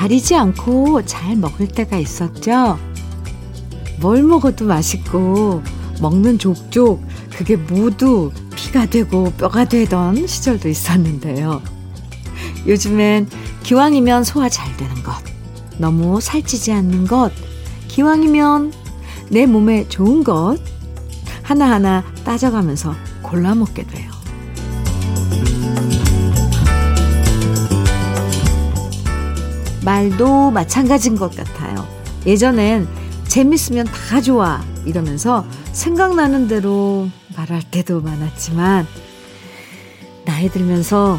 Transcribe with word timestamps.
가리지 0.00 0.34
않고 0.34 1.04
잘 1.04 1.36
먹을 1.36 1.68
때가 1.68 1.98
있었죠. 1.98 2.78
뭘 4.00 4.22
먹어도 4.22 4.64
맛있고 4.64 5.62
먹는 6.00 6.38
족족 6.38 7.02
그게 7.36 7.56
모두 7.56 8.32
피가 8.56 8.86
되고 8.86 9.30
뼈가 9.32 9.66
되던 9.66 10.26
시절도 10.26 10.70
있었는데요. 10.70 11.60
요즘엔 12.66 13.28
기왕이면 13.62 14.24
소화 14.24 14.48
잘 14.48 14.74
되는 14.78 15.02
것, 15.02 15.12
너무 15.76 16.18
살찌지 16.18 16.72
않는 16.72 17.06
것, 17.06 17.30
기왕이면 17.88 18.72
내 19.28 19.44
몸에 19.44 19.86
좋은 19.90 20.24
것 20.24 20.56
하나하나 21.42 22.04
따져가면서 22.24 22.94
골라 23.20 23.54
먹게 23.54 23.86
돼요. 23.86 24.09
말도 29.84 30.50
마찬가지인 30.50 31.16
것 31.16 31.34
같아요. 31.34 31.86
예전엔 32.26 32.88
재밌으면 33.28 33.86
다 33.86 34.20
좋아 34.20 34.62
이러면서 34.84 35.46
생각나는 35.72 36.48
대로 36.48 37.08
말할 37.36 37.62
때도 37.70 38.00
많았지만 38.00 38.86
나이 40.26 40.48
들면서 40.48 41.18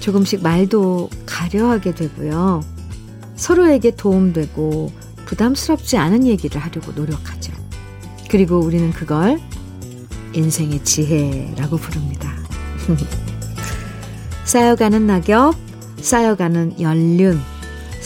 조금씩 0.00 0.42
말도 0.42 1.10
가려하게 1.24 1.94
되고요. 1.94 2.62
서로에게 3.34 3.92
도움되고 3.96 4.92
부담스럽지 5.24 5.96
않은 5.96 6.26
얘기를 6.26 6.60
하려고 6.60 6.92
노력하죠. 6.92 7.52
그리고 8.30 8.58
우리는 8.58 8.92
그걸 8.92 9.40
인생의 10.32 10.84
지혜라고 10.84 11.76
부릅니다. 11.76 12.32
쌓여가는 14.44 15.06
낙엽, 15.06 15.54
쌓여가는 16.00 16.80
연륜, 16.80 17.40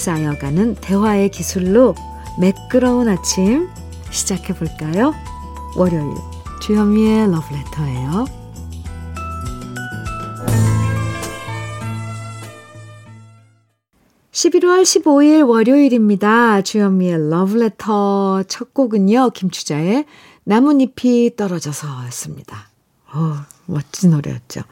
쌓여가는 0.01 0.77
대화의 0.77 1.29
기술로 1.31 1.95
매끄러운 2.41 3.07
아침 3.09 3.69
시작해 4.11 4.55
볼까요? 4.55 5.13
월요일 5.77 6.15
주현미의 6.63 7.31
러브레터예요. 7.31 8.25
11월 14.33 14.83
15일 14.83 15.47
월요일입니다. 15.47 16.63
주현미의 16.63 17.29
러브레터 17.29 18.45
첫 18.45 18.73
곡은요. 18.73 19.31
김추자의 19.31 20.07
나뭇잎이 20.45 21.37
떨어져서였습니다. 21.37 22.71
어, 23.13 23.35
멋진 23.67 24.13
노래였죠. 24.13 24.63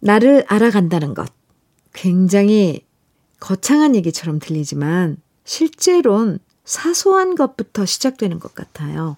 나를 0.00 0.44
알아간다는 0.48 1.14
것. 1.14 1.32
굉장히 1.94 2.84
거창한 3.42 3.96
얘기처럼 3.96 4.38
들리지만 4.38 5.16
실제론 5.44 6.38
사소한 6.64 7.34
것부터 7.34 7.84
시작되는 7.84 8.38
것 8.38 8.54
같아요. 8.54 9.16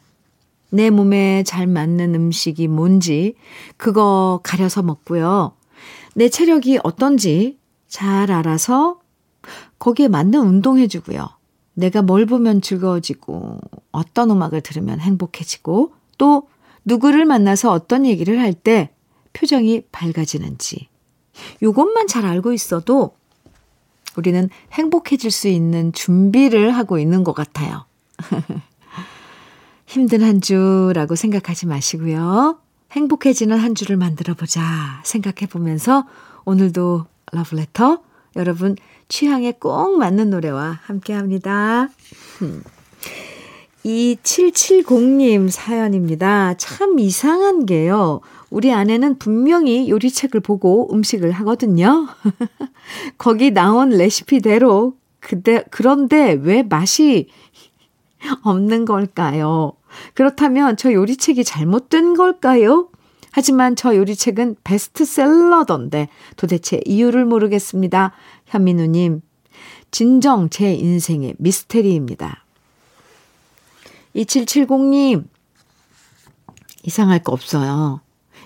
내 0.70 0.88
몸에 0.88 1.42
잘 1.42 1.66
맞는 1.66 2.14
음식이 2.14 2.68
뭔지 2.68 3.34
그거 3.76 4.40
가려서 4.42 4.82
먹고요. 4.82 5.52
내 6.14 6.30
체력이 6.30 6.78
어떤지 6.84 7.58
잘 7.86 8.32
알아서 8.32 8.98
거기에 9.78 10.08
맞는 10.08 10.40
운동해주고요. 10.40 11.28
내가 11.74 12.00
뭘 12.00 12.24
보면 12.24 12.62
즐거워지고 12.62 13.60
어떤 13.92 14.30
음악을 14.30 14.62
들으면 14.62 15.00
행복해지고 15.00 15.92
또 16.16 16.48
누구를 16.86 17.26
만나서 17.26 17.70
어떤 17.70 18.06
얘기를 18.06 18.40
할 18.40 18.54
때 18.54 18.88
표정이 19.34 19.82
밝아지는지 19.92 20.88
이것만 21.60 22.06
잘 22.06 22.24
알고 22.24 22.54
있어도 22.54 23.16
우리는 24.16 24.48
행복해질 24.72 25.30
수 25.30 25.48
있는 25.48 25.92
준비를 25.92 26.70
하고 26.70 26.98
있는 26.98 27.24
것 27.24 27.34
같아요. 27.34 27.86
힘든 29.86 30.22
한 30.22 30.40
주라고 30.40 31.14
생각하지 31.14 31.66
마시고요. 31.66 32.58
행복해지는 32.92 33.58
한 33.58 33.74
주를 33.74 33.96
만들어 33.96 34.34
보자 34.34 34.62
생각해 35.04 35.48
보면서 35.50 36.06
오늘도 36.44 37.06
러브레터 37.32 38.02
여러분 38.36 38.76
취향에 39.08 39.52
꼭 39.52 39.98
맞는 39.98 40.30
노래와 40.30 40.80
함께 40.82 41.12
합니다. 41.12 41.88
2770님 43.84 45.50
사연입니다. 45.50 46.54
참 46.54 46.98
이상한 46.98 47.66
게요. 47.66 48.20
우리 48.54 48.72
아내는 48.72 49.18
분명히 49.18 49.90
요리책을 49.90 50.38
보고 50.38 50.88
음식을 50.94 51.32
하거든요. 51.32 52.06
거기 53.18 53.50
나온 53.50 53.88
레시피대로 53.88 54.96
그대, 55.18 55.64
그런데 55.72 56.38
왜 56.40 56.62
맛이 56.62 57.26
없는 58.44 58.84
걸까요? 58.84 59.72
그렇다면 60.14 60.76
저 60.76 60.92
요리책이 60.92 61.42
잘못된 61.42 62.14
걸까요? 62.14 62.90
하지만 63.32 63.74
저 63.74 63.96
요리책은 63.96 64.54
베스트셀러던데 64.62 66.08
도대체 66.36 66.80
이유를 66.84 67.24
모르겠습니다. 67.24 68.12
현민우님, 68.46 69.20
진정 69.90 70.48
제 70.48 70.72
인생의 70.72 71.34
미스테리입니다. 71.38 72.44
2770님, 74.14 75.24
이상할 76.84 77.24
거 77.24 77.32
없어요. 77.32 78.03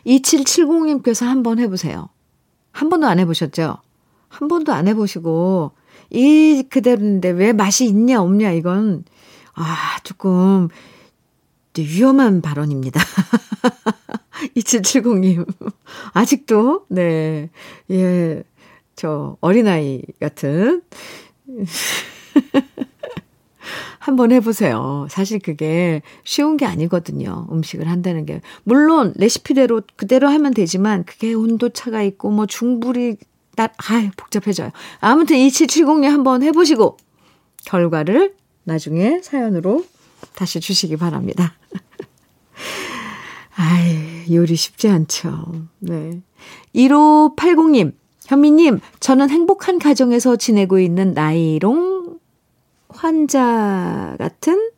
2770님께서 0.09 1.27
한번 1.27 1.59
해보세요. 1.59 2.09
한 2.73 2.89
번도 2.89 3.07
안 3.07 3.19
해보셨죠? 3.19 3.77
한 4.29 4.49
번도 4.49 4.73
안 4.73 4.89
해보시고, 4.89 5.73
이 6.11 6.65
그대로인데 6.69 7.31
왜 7.31 7.53
맛이 7.53 7.87
있냐, 7.87 8.23
없냐, 8.23 8.53
이건, 8.53 9.05
아, 9.55 9.99
조금, 10.05 10.69
위험한 11.77 12.41
발언입니다. 12.41 13.01
2770님. 14.57 15.47
아직도, 16.13 16.87
네. 16.89 17.51
예, 17.91 18.43
저, 18.97 19.37
어린아이 19.41 20.03
같은. 20.21 20.83
한번 24.09 24.33
해보세요. 24.33 25.07
사실 25.11 25.39
그게 25.39 26.01
쉬운 26.25 26.57
게 26.57 26.65
아니거든요. 26.65 27.47
음식을 27.53 27.89
한다는 27.89 28.25
게. 28.25 28.41
물론 28.65 29.13
레시피대로 29.17 29.83
그대로 29.97 30.29
하면 30.29 30.55
되지만 30.55 31.05
그게 31.05 31.35
온도 31.35 31.69
차가 31.69 32.03
있고 32.03 32.31
뭐 32.31 32.47
중불이 32.47 33.19
딱, 33.55 33.75
아 33.91 34.11
복잡해져요. 34.17 34.71
아무튼 35.01 35.37
2770님 35.37 36.09
한번 36.09 36.43
해보시고 36.43 36.97
결과를 37.67 38.35
나중에 38.65 39.21
사연으로 39.23 39.85
다시 40.35 40.59
주시기 40.59 40.97
바랍니다. 40.97 41.55
아이, 43.57 44.35
요리 44.35 44.57
쉽지 44.57 44.89
않죠. 44.89 45.67
네. 45.81 46.23
1580님, 46.75 47.93
현미님, 48.27 48.81
저는 49.01 49.29
행복한 49.29 49.79
가정에서 49.79 50.37
지내고 50.37 50.79
있는 50.79 51.13
나이롱 51.13 51.98
환자 52.99 54.17
같은 54.19 54.71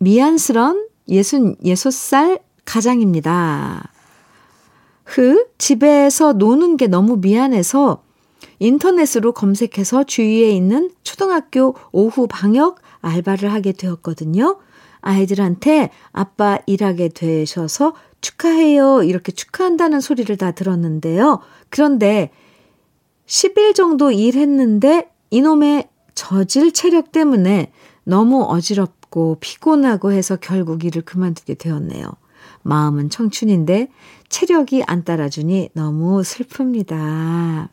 미안스런 0.00 0.88
66살 1.08 2.40
가장입니다. 2.64 3.92
흐, 5.04 5.46
집에서 5.56 6.32
노는 6.32 6.76
게 6.76 6.88
너무 6.88 7.18
미안해서 7.18 8.02
인터넷으로 8.58 9.30
검색해서 9.30 10.02
주위에 10.04 10.50
있는 10.50 10.90
초등학교 11.04 11.76
오후 11.92 12.26
방역 12.26 12.80
알바를 13.00 13.52
하게 13.52 13.70
되었거든요. 13.70 14.58
아이들한테 15.00 15.90
아빠 16.10 16.58
일하게 16.66 17.10
되셔서 17.10 17.94
축하해요. 18.22 19.04
이렇게 19.04 19.30
축하한다는 19.30 20.00
소리를 20.00 20.36
다 20.36 20.50
들었는데요. 20.50 21.38
그런데 21.68 22.32
10일 23.26 23.76
정도 23.76 24.10
일했는데 24.10 25.08
이놈의 25.30 25.88
저질 26.16 26.72
체력 26.72 27.12
때문에 27.12 27.70
너무 28.02 28.42
어지럽고 28.42 29.36
피곤하고 29.40 30.10
해서 30.10 30.34
결국 30.36 30.84
일을 30.84 31.02
그만두게 31.02 31.54
되었네요. 31.54 32.10
마음은 32.62 33.10
청춘인데 33.10 33.88
체력이 34.28 34.82
안 34.86 35.04
따라주니 35.04 35.70
너무 35.74 36.22
슬픕니다. 36.22 37.68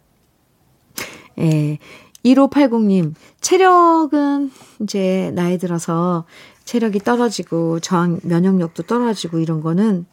예. 1.39 1.79
1580님, 2.23 3.15
체력은 3.41 4.51
이제 4.81 5.31
나이 5.35 5.57
들어서 5.57 6.25
체력이 6.63 6.99
떨어지고 6.99 7.79
저항 7.79 8.19
면역력도 8.23 8.83
떨어지고 8.83 9.39
이런 9.39 9.61
거는 9.61 10.05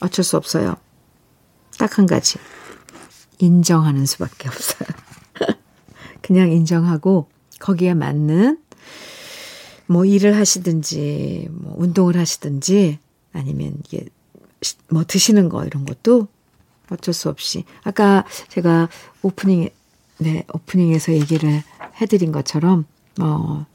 어쩔 0.00 0.24
수 0.24 0.36
없어요. 0.36 0.76
딱 1.78 1.98
한 1.98 2.06
가지. 2.06 2.38
인정하는 3.38 4.06
수밖에 4.06 4.48
없어요. 4.48 4.88
그냥 6.22 6.50
인정하고 6.50 7.28
거기에 7.62 7.94
맞는 7.94 8.58
뭐 9.86 10.04
일을 10.04 10.36
하시든지 10.36 11.48
뭐 11.50 11.74
운동을 11.78 12.16
하시든지 12.16 12.98
아니면 13.32 13.74
이게 13.84 14.04
뭐 14.88 15.04
드시는 15.04 15.48
거 15.48 15.64
이런 15.64 15.84
것도 15.84 16.28
어쩔 16.90 17.14
수 17.14 17.28
없이 17.28 17.64
아까 17.84 18.24
제가 18.48 18.88
오프닝 19.22 19.70
네, 20.22 20.44
오프닝에서 20.52 21.12
얘기를 21.12 21.62
해드린 22.00 22.30
것처럼, 22.30 22.84
어, 23.20 23.66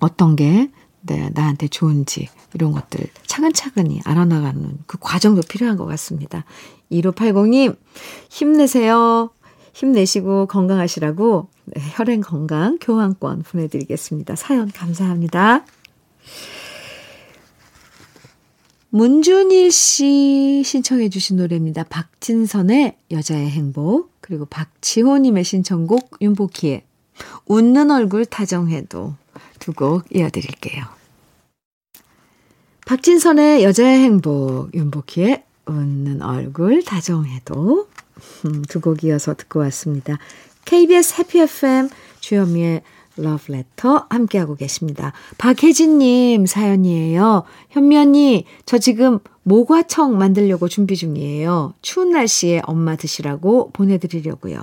어떤 0.00 0.34
게, 0.34 0.70
네, 1.00 1.30
나한테 1.32 1.68
좋은지, 1.68 2.28
이런 2.54 2.72
것들 2.72 3.06
차근차근히 3.26 4.00
알아나가는 4.04 4.78
그 4.86 4.98
과정도 4.98 5.42
필요한 5.42 5.76
것 5.76 5.86
같습니다. 5.86 6.44
1580님, 6.90 7.76
힘내세요. 8.30 9.30
힘내시고 9.74 10.46
건강하시라고 10.46 11.48
네, 11.66 11.82
혈행 11.94 12.20
건강 12.20 12.78
교환권 12.80 13.42
보내드리겠습니다. 13.42 14.36
사연 14.36 14.70
감사합니다. 14.70 15.64
문준일 18.90 19.72
씨 19.72 20.62
신청해 20.64 21.08
주신 21.08 21.36
노래입니다. 21.36 21.82
박진선의 21.84 22.96
여자의 23.10 23.50
행복 23.50 24.12
그리고 24.20 24.46
박지호님의 24.46 25.42
신청곡 25.42 26.18
윤복희의 26.20 26.84
웃는 27.46 27.90
얼굴 27.90 28.24
다정해도 28.24 29.14
두 29.58 29.72
곡 29.72 30.04
이어드릴게요. 30.14 30.84
박진선의 32.86 33.64
여자의 33.64 34.04
행복 34.04 34.72
윤복희의 34.74 35.42
웃는 35.66 36.22
얼굴 36.22 36.84
다정해도 36.84 37.88
음, 37.88 38.03
두 38.68 38.80
곡 38.80 39.04
이어서 39.04 39.34
듣고 39.34 39.60
왔습니다. 39.60 40.18
KBS 40.64 41.16
해피 41.20 41.40
FM 41.40 41.88
주현미의 42.20 42.82
러브레터 43.16 44.06
함께하고 44.10 44.56
계십니다. 44.56 45.12
박혜진님 45.38 46.46
사연이에요. 46.46 47.44
현미 47.70 47.96
언니, 47.96 48.44
저 48.66 48.78
지금 48.78 49.20
모과청 49.44 50.18
만들려고 50.18 50.68
준비 50.68 50.96
중이에요. 50.96 51.74
추운 51.80 52.10
날씨에 52.10 52.62
엄마 52.64 52.96
드시라고 52.96 53.70
보내드리려고요. 53.72 54.58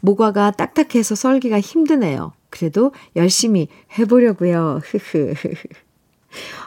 모과가 0.00 0.50
딱딱해서 0.50 1.14
썰기가 1.14 1.60
힘드네요. 1.60 2.32
그래도 2.50 2.92
열심히 3.16 3.68
해보려고요. 3.98 4.80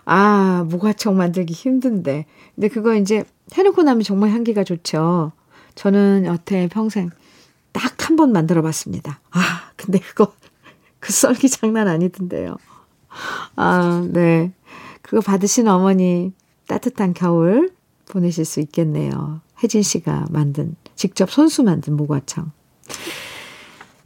아, 0.05 0.65
모과청 0.69 1.17
만들기 1.17 1.53
힘든데. 1.53 2.25
근데 2.55 2.67
그거 2.67 2.95
이제 2.95 3.23
해놓고 3.53 3.83
나면 3.83 4.03
정말 4.03 4.31
향기가 4.31 4.63
좋죠. 4.63 5.33
저는 5.75 6.25
여태 6.25 6.67
평생 6.67 7.09
딱 7.71 8.01
한 8.11 8.17
번 8.17 8.31
만들어 8.33 8.61
봤습니다. 8.61 9.19
아, 9.31 9.71
근데 9.77 9.99
그거 9.99 10.33
그 10.99 11.13
썰기 11.13 11.49
장난 11.49 11.87
아니던데요. 11.87 12.57
아, 13.55 14.05
네. 14.11 14.51
그거 15.01 15.21
받으신 15.21 15.67
어머니 15.67 16.33
따뜻한 16.67 17.13
겨울 17.13 17.71
보내실 18.09 18.45
수 18.45 18.59
있겠네요. 18.59 19.41
혜진 19.63 19.81
씨가 19.81 20.27
만든, 20.29 20.75
직접 20.95 21.31
손수 21.31 21.63
만든 21.63 21.95
모과청. 21.95 22.51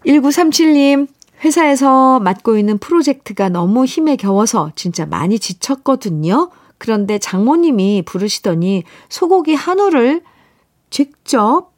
1937님, 0.05 1.07
회사에서 1.43 2.19
맡고 2.19 2.57
있는 2.57 2.77
프로젝트가 2.77 3.49
너무 3.49 3.85
힘에 3.85 4.15
겨워서 4.15 4.71
진짜 4.75 5.05
많이 5.05 5.39
지쳤거든요. 5.39 6.51
그런데 6.77 7.17
장모님이 7.17 8.03
부르시더니 8.05 8.83
소고기 9.09 9.53
한우를 9.55 10.21
직접 10.95 11.73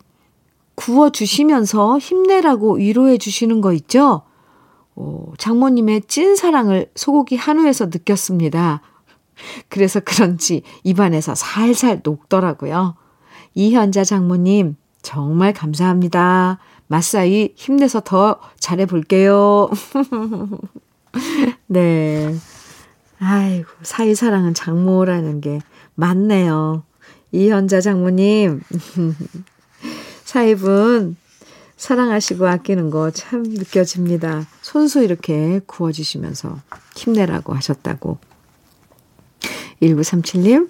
구워주시면서 0.75 1.97
힘내라고 1.97 2.75
위로해 2.75 3.17
주시는 3.17 3.61
거 3.61 3.73
있죠? 3.73 4.21
오, 4.93 5.33
장모님의 5.39 6.03
찐 6.07 6.35
사랑을 6.35 6.91
소고기 6.93 7.35
한우에서 7.35 7.85
느꼈습니다. 7.87 8.81
그래서 9.69 10.01
그런지 10.01 10.61
입안에서 10.83 11.33
살살 11.33 12.01
녹더라고요. 12.03 12.95
이현자 13.55 14.03
장모님, 14.03 14.75
정말 15.01 15.51
감사합니다. 15.51 16.59
마사이 16.85 17.53
힘내서 17.55 18.01
더 18.01 18.39
잘해볼게요. 18.59 19.71
네. 21.65 22.35
아이고, 23.17 23.67
사이사랑은 23.81 24.53
장모라는 24.53 25.41
게 25.41 25.57
맞네요. 25.95 26.83
이현자 27.31 27.81
장모님, 27.81 28.61
사입은 30.25 31.15
사랑하시고 31.77 32.47
아끼는 32.47 32.89
거 32.89 33.11
참 33.11 33.43
느껴집니다. 33.43 34.47
손수 34.61 35.03
이렇게 35.03 35.61
구워주시면서 35.65 36.59
힘내라고 36.95 37.53
하셨다고. 37.53 38.17
1937님, 39.81 40.69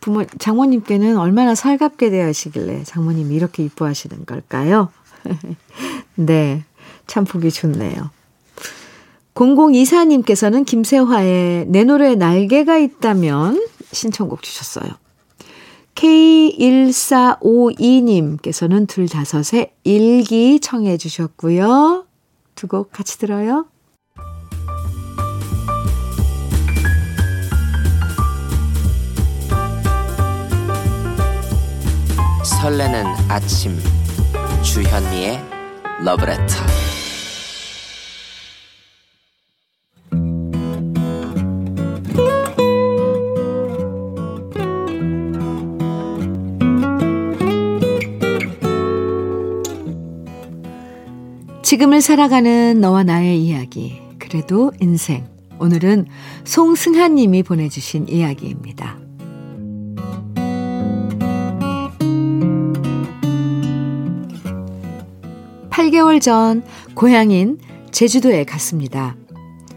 부모, 0.00 0.24
장모님께는 0.24 1.18
얼마나 1.18 1.54
살갑게 1.54 2.10
대하시길래 2.10 2.84
장모님이 2.84 3.34
이렇게 3.34 3.62
이뻐하시는 3.64 4.24
걸까요? 4.24 4.88
네, 6.16 6.64
참 7.06 7.24
보기 7.24 7.50
좋네요. 7.50 8.10
0024님께서는 9.34 10.64
김세화의 10.64 11.66
내 11.68 11.84
노래에 11.84 12.14
날개가 12.14 12.78
있다면 12.78 13.66
신청곡 13.92 14.42
주셨어요. 14.42 14.90
K1452님께서는 16.00 18.88
둘 18.88 19.06
다섯의 19.08 19.72
일기 19.84 20.58
청해 20.60 20.96
주셨고요. 20.96 22.06
두 22.54 22.68
곡 22.68 22.90
같이 22.92 23.18
들어요. 23.18 23.66
설레는 32.44 33.04
아침 33.28 33.78
주현미의 34.62 35.40
러브레터 36.04 36.89
지금을 51.70 52.00
살아가는 52.00 52.80
너와 52.80 53.04
나의 53.04 53.40
이야기. 53.44 54.02
그래도 54.18 54.72
인생. 54.80 55.28
오늘은 55.60 56.06
송승한 56.42 57.14
님이 57.14 57.44
보내주신 57.44 58.08
이야기입니다. 58.08 58.98
8개월 65.70 66.20
전 66.20 66.64
고향인 66.96 67.60
제주도에 67.92 68.42
갔습니다. 68.42 69.14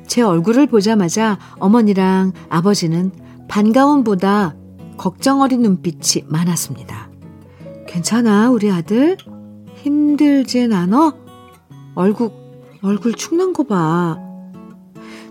제 0.07 0.23
얼굴을 0.23 0.65
보자마자 0.65 1.37
어머니랑 1.59 2.33
아버지는 2.49 3.11
반가움보다 3.47 4.55
걱정 4.97 5.41
어린 5.41 5.61
눈빛이 5.61 6.25
많았습니다. 6.25 7.11
괜찮아, 7.85 8.49
우리 8.49 8.71
아들? 8.71 9.15
힘들진 9.83 10.73
않아? 10.73 11.22
얼굴, 11.95 12.31
얼굴 12.81 13.13
축난 13.13 13.53
거 13.53 13.63
봐. 13.63 14.17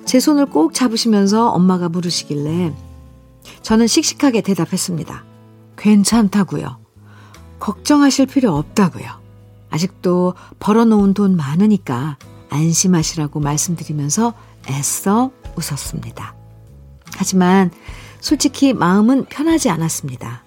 제 0.04 0.20
손을 0.20 0.46
꼭 0.46 0.74
잡으시면서 0.74 1.50
엄마가 1.50 1.88
물으시길래 1.88 2.74
저는 3.62 3.86
씩씩하게 3.86 4.42
대답했습니다. 4.42 5.24
괜찮다고요. 5.76 6.78
걱정하실 7.58 8.26
필요 8.26 8.54
없다고요. 8.56 9.06
아직도 9.70 10.34
벌어놓은 10.58 11.14
돈 11.14 11.36
많으니까 11.36 12.18
안심하시라고 12.50 13.40
말씀드리면서 13.40 14.34
애써 14.68 15.30
웃었습니다. 15.56 16.34
하지만 17.16 17.70
솔직히 18.20 18.72
마음은 18.72 19.26
편하지 19.26 19.70
않았습니다. 19.70 20.44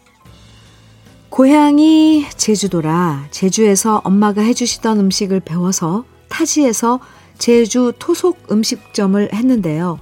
고향이 1.35 2.27
제주도라 2.37 3.27
제주에서 3.29 3.99
엄마가 4.05 4.41
해주시던 4.41 5.01
음식을 5.01 5.41
배워서 5.41 6.05
타지에서 6.29 7.01
제주 7.37 7.91
토속 7.99 8.49
음식점을 8.49 9.33
했는데요. 9.33 9.99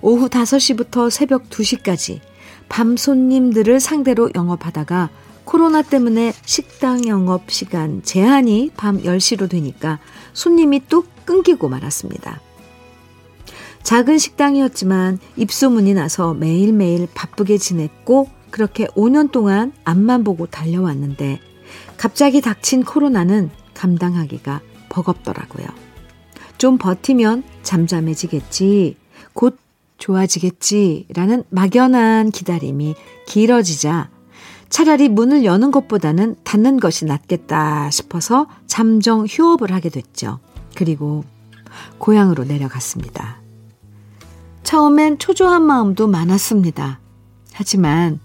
오후 0.00 0.28
5시부터 0.28 1.10
새벽 1.10 1.48
2시까지 1.48 2.18
밤 2.68 2.96
손님들을 2.96 3.78
상대로 3.78 4.30
영업하다가 4.34 5.10
코로나 5.44 5.80
때문에 5.82 6.32
식당 6.44 7.06
영업 7.06 7.52
시간 7.52 8.02
제한이 8.02 8.72
밤 8.76 9.00
10시로 9.00 9.48
되니까 9.48 10.00
손님이 10.32 10.88
뚝 10.88 11.06
끊기고 11.24 11.68
말았습니다. 11.68 12.40
작은 13.84 14.18
식당이었지만 14.18 15.20
입소문이 15.36 15.94
나서 15.94 16.34
매일매일 16.34 17.06
바쁘게 17.14 17.58
지냈고 17.58 18.28
그렇게 18.50 18.86
5년 18.88 19.30
동안 19.30 19.72
앞만 19.84 20.24
보고 20.24 20.46
달려왔는데 20.46 21.40
갑자기 21.96 22.40
닥친 22.40 22.84
코로나는 22.84 23.50
감당하기가 23.74 24.60
버겁더라고요. 24.88 25.66
좀 26.56 26.78
버티면 26.78 27.44
잠잠해지겠지, 27.62 28.96
곧 29.32 29.58
좋아지겠지라는 29.98 31.44
막연한 31.50 32.30
기다림이 32.30 32.94
길어지자 33.26 34.10
차라리 34.68 35.08
문을 35.08 35.44
여는 35.44 35.70
것보다는 35.70 36.36
닫는 36.44 36.78
것이 36.80 37.04
낫겠다 37.04 37.90
싶어서 37.90 38.46
잠정 38.66 39.24
휴업을 39.26 39.72
하게 39.72 39.88
됐죠. 39.88 40.40
그리고 40.74 41.24
고향으로 41.98 42.44
내려갔습니다. 42.44 43.40
처음엔 44.62 45.18
초조한 45.18 45.62
마음도 45.62 46.06
많았습니다. 46.06 47.00
하지만 47.52 48.20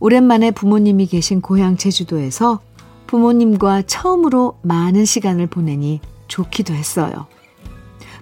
오랜만에 0.00 0.50
부모님이 0.50 1.06
계신 1.06 1.40
고향 1.40 1.76
제주도에서 1.76 2.60
부모님과 3.06 3.82
처음으로 3.82 4.58
많은 4.62 5.04
시간을 5.04 5.46
보내니 5.46 6.00
좋기도 6.28 6.74
했어요. 6.74 7.26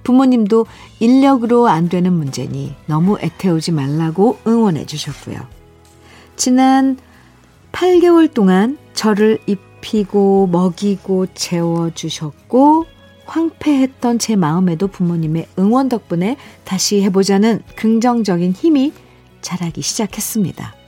부모님도 0.02 0.66
인력으로 1.00 1.66
안 1.68 1.88
되는 1.88 2.12
문제니 2.12 2.74
너무 2.86 3.18
애태우지 3.18 3.72
말라고 3.72 4.38
응원해 4.46 4.84
주셨고요. 4.84 5.38
지난 6.36 6.98
8개월 7.72 8.32
동안 8.32 8.78
저를 8.92 9.38
입히고 9.46 10.48
먹이고 10.48 11.26
재워주셨고 11.34 12.86
황폐했던 13.24 14.18
제 14.18 14.36
마음에도 14.36 14.86
부모님의 14.86 15.48
응원 15.58 15.88
덕분에 15.88 16.36
다시 16.64 17.02
해보자는 17.02 17.62
긍정적인 17.74 18.52
힘이 18.52 18.92
자라기 19.40 19.80
시작했습니다. 19.80 20.83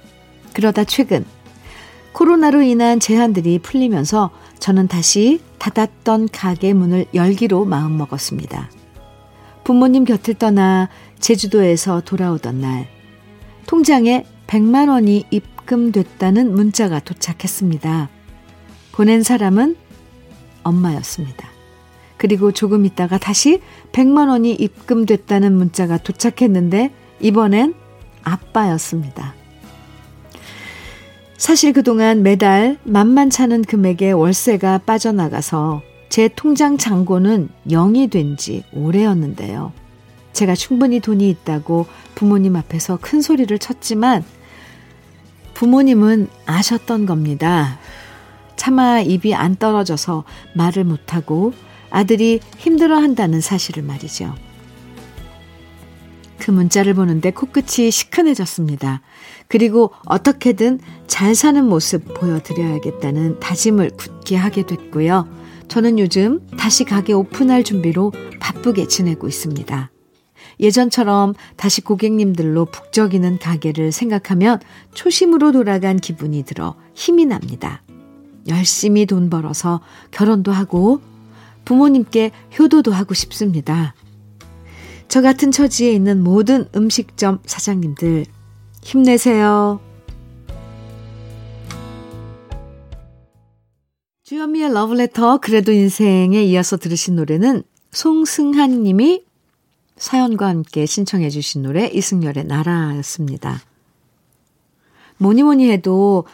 그러다 0.56 0.84
최근 0.84 1.22
코로나로 2.14 2.62
인한 2.62 2.98
제한들이 2.98 3.58
풀리면서 3.58 4.30
저는 4.58 4.88
다시 4.88 5.38
닫았던 5.58 6.30
가게 6.32 6.72
문을 6.72 7.04
열기로 7.12 7.66
마음먹었습니다. 7.66 8.70
부모님 9.64 10.06
곁을 10.06 10.32
떠나 10.32 10.88
제주도에서 11.20 12.00
돌아오던 12.00 12.62
날 12.62 12.88
통장에 13.66 14.24
100만 14.46 14.88
원이 14.88 15.26
입금됐다는 15.30 16.54
문자가 16.54 17.00
도착했습니다. 17.00 18.08
보낸 18.92 19.22
사람은 19.22 19.76
엄마였습니다. 20.62 21.50
그리고 22.16 22.50
조금 22.50 22.86
있다가 22.86 23.18
다시 23.18 23.60
100만 23.92 24.30
원이 24.30 24.54
입금됐다는 24.54 25.54
문자가 25.54 25.98
도착했는데 25.98 26.92
이번엔 27.20 27.74
아빠였습니다. 28.22 29.34
사실 31.36 31.72
그동안 31.72 32.22
매달 32.22 32.78
만만찮은 32.84 33.62
금액의 33.62 34.14
월세가 34.14 34.78
빠져나가서 34.78 35.82
제 36.08 36.28
통장 36.34 36.78
잔고는 36.78 37.50
0이 37.68 38.10
된 38.10 38.36
지 38.36 38.64
오래였는데요. 38.72 39.72
제가 40.32 40.54
충분히 40.54 41.00
돈이 41.00 41.28
있다고 41.30 41.86
부모님 42.14 42.56
앞에서 42.56 42.98
큰 43.00 43.20
소리를 43.20 43.58
쳤지만 43.58 44.24
부모님은 45.54 46.28
아셨던 46.46 47.06
겁니다. 47.06 47.78
차마 48.56 49.00
입이 49.00 49.34
안 49.34 49.56
떨어져서 49.56 50.24
말을 50.54 50.84
못하고 50.84 51.52
아들이 51.90 52.40
힘들어 52.58 52.96
한다는 52.98 53.40
사실을 53.40 53.82
말이죠. 53.82 54.34
그 56.38 56.50
문자를 56.50 56.94
보는데 56.94 57.30
코끝이 57.30 57.90
시큰해졌습니다. 57.90 59.00
그리고 59.48 59.92
어떻게든 60.06 60.80
잘 61.06 61.34
사는 61.34 61.64
모습 61.64 62.14
보여드려야겠다는 62.14 63.40
다짐을 63.40 63.90
굳게 63.96 64.36
하게 64.36 64.62
됐고요. 64.64 65.28
저는 65.68 65.98
요즘 65.98 66.46
다시 66.56 66.84
가게 66.84 67.12
오픈할 67.12 67.64
준비로 67.64 68.12
바쁘게 68.40 68.88
지내고 68.88 69.26
있습니다. 69.28 69.90
예전처럼 70.60 71.34
다시 71.56 71.80
고객님들로 71.82 72.66
북적이는 72.66 73.38
가게를 73.38 73.92
생각하면 73.92 74.60
초심으로 74.94 75.52
돌아간 75.52 75.98
기분이 75.98 76.44
들어 76.44 76.76
힘이 76.94 77.26
납니다. 77.26 77.82
열심히 78.48 79.06
돈 79.06 79.28
벌어서 79.28 79.80
결혼도 80.12 80.52
하고 80.52 81.00
부모님께 81.64 82.30
효도도 82.58 82.92
하고 82.92 83.12
싶습니다. 83.12 83.94
저 85.08 85.22
같은 85.22 85.50
처지에 85.50 85.92
있는 85.92 86.22
모든 86.22 86.68
음식점 86.74 87.40
사장님들 87.46 88.26
힘내세요. 88.82 89.80
주현미의 94.24 94.72
러브레터 94.72 95.38
그래도 95.38 95.70
인생에 95.72 96.42
이어서 96.44 96.76
들으신 96.76 97.14
노래는 97.14 97.62
송승한 97.92 98.82
님이 98.82 99.24
사연과 99.96 100.48
함께 100.48 100.84
신청해 100.84 101.30
주신 101.30 101.62
노래 101.62 101.86
이승열의 101.86 102.44
나라였습니다. 102.44 103.62
뭐니 105.18 105.44
뭐니 105.44 105.70
해도 105.70 106.26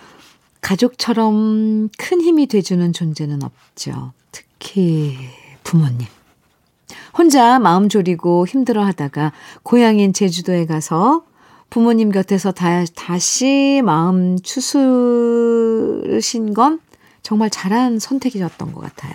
가족처럼 0.62 1.90
큰 1.98 2.20
힘이 2.20 2.46
돼주는 2.46 2.92
존재는 2.92 3.42
없죠. 3.42 4.12
특히 4.30 5.16
부모님. 5.62 6.06
혼자 7.16 7.58
마음 7.58 7.88
졸이고 7.88 8.46
힘들어 8.46 8.84
하다가 8.84 9.32
고향인 9.62 10.12
제주도에 10.12 10.66
가서 10.66 11.24
부모님 11.70 12.10
곁에서 12.10 12.52
다, 12.52 12.84
다시 12.94 13.80
마음 13.84 14.38
추스르신 15.42 16.54
건 16.54 16.80
정말 17.22 17.50
잘한 17.50 17.98
선택이었던 17.98 18.72
것 18.72 18.80
같아요. 18.80 19.12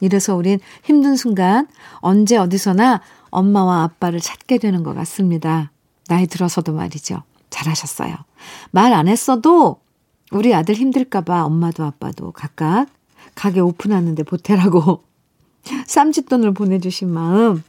이래서 0.00 0.34
우린 0.34 0.58
힘든 0.82 1.16
순간 1.16 1.66
언제 1.96 2.36
어디서나 2.38 3.02
엄마와 3.30 3.82
아빠를 3.82 4.20
찾게 4.20 4.58
되는 4.58 4.82
것 4.82 4.94
같습니다. 4.94 5.70
나이 6.08 6.26
들어서도 6.26 6.72
말이죠. 6.72 7.22
잘하셨어요. 7.50 8.14
말 8.70 8.92
안 8.94 9.08
했어도 9.08 9.80
우리 10.32 10.54
아들 10.54 10.74
힘들까봐 10.76 11.44
엄마도 11.44 11.84
아빠도 11.84 12.32
각각 12.32 12.86
가게 13.34 13.60
오픈하는데 13.60 14.22
보태라고 14.22 15.02
쌈짓돈을 15.86 16.54
보내주신 16.54 17.12
마음. 17.12 17.62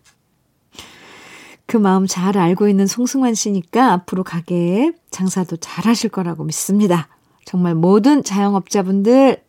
그 1.65 1.77
마음 1.77 2.05
잘 2.05 2.37
알고 2.37 2.67
있는 2.67 2.85
송승환 2.85 3.33
씨니까 3.33 3.93
앞으로 3.93 4.23
가게에 4.23 4.91
장사도 5.09 5.57
잘 5.57 5.85
하실 5.85 6.09
거라고 6.09 6.43
믿습니다. 6.43 7.07
정말 7.45 7.75
모든 7.75 8.23
자영업자분들 8.23 9.41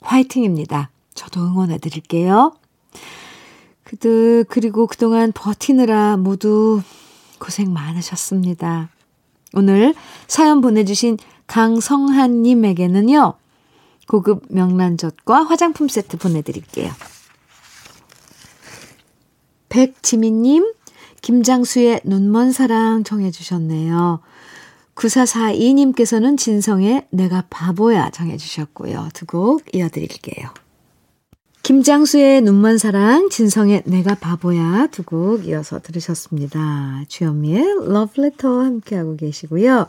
화이팅입니다. 0.00 0.90
저도 1.14 1.40
응원해 1.42 1.78
드릴게요. 1.78 2.54
그드, 3.84 4.44
그리고 4.48 4.86
그동안 4.86 5.32
버티느라 5.32 6.16
모두 6.16 6.82
고생 7.38 7.72
많으셨습니다. 7.72 8.88
오늘 9.54 9.94
사연 10.26 10.60
보내주신 10.60 11.18
강성한님에게는요, 11.46 13.34
고급 14.08 14.46
명란젓과 14.48 15.44
화장품 15.44 15.88
세트 15.88 16.18
보내드릴게요. 16.18 16.90
백지민님, 19.68 20.72
김장수의 21.22 22.00
눈먼 22.04 22.52
사랑 22.52 23.04
정해주셨네요. 23.04 24.20
9442님께서는 24.94 26.38
진성의 26.38 27.06
내가 27.10 27.44
바보야 27.50 28.10
정해주셨고요. 28.10 29.08
두 29.12 29.26
곡 29.26 29.62
이어드릴게요. 29.74 30.48
김장수의 31.62 32.42
눈먼 32.42 32.78
사랑, 32.78 33.28
진성의 33.28 33.82
내가 33.86 34.14
바보야 34.14 34.86
두 34.92 35.02
곡 35.02 35.46
이어서 35.46 35.80
들으셨습니다. 35.80 37.02
주현미의 37.08 37.88
러브레터 37.88 38.48
함께하고 38.60 39.16
계시고요. 39.16 39.86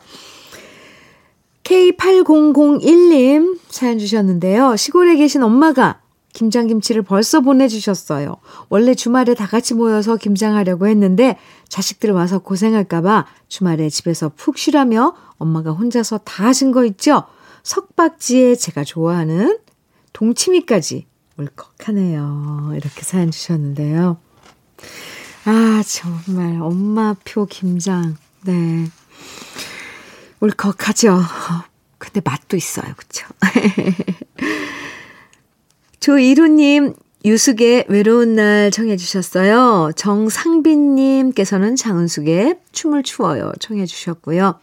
K8001님 1.63 3.60
사연 3.69 4.00
주셨는데요. 4.00 4.75
시골에 4.75 5.17
계신 5.17 5.43
엄마가 5.43 6.01
김장김치를 6.38 7.01
벌써 7.01 7.41
보내주셨어요. 7.41 8.38
원래 8.70 8.94
주말에 8.94 9.34
다 9.34 9.48
같이 9.48 9.74
모여서 9.74 10.17
김장하려고 10.17 10.86
했는데 10.88 11.36
자식들 11.67 12.12
와서 12.12 12.38
고생할까봐 12.38 13.25
주말에 13.48 13.89
집에서 13.89 14.29
푹 14.36 14.60
쉬라며 14.60 15.15
엄마가 15.39 15.72
혼자서 15.72 16.20
다 16.20 16.46
하신 16.46 16.72
거 16.72 16.86
있죠? 16.86 17.24
석박지에 17.63 18.53
제가 18.53 18.84
좋아하는 18.84 19.58
동치미까지 20.13 21.08
울컥하네요. 21.38 22.74
이렇게 22.75 23.01
사연 23.01 23.32
주셨는데요. 23.32 24.17
아, 25.46 25.84
정말 25.88 26.62
엄마표 26.62 27.48
김장. 27.48 28.15
네. 28.46 28.88
울컥하죠. 30.39 31.20
근데 31.98 32.22
맛도 32.24 32.56
있어요. 32.58 32.94
그쵸? 32.96 33.25
조이루님, 36.08 36.94
유숙의 37.26 37.88
외로운 37.90 38.36
날 38.36 38.72
청해주셨어요. 38.72 39.92
정상빈님께서는 39.98 41.76
장은숙의 41.76 42.60
춤을 42.72 43.04
추어요 43.04 43.52
청해주셨고요. 43.60 44.58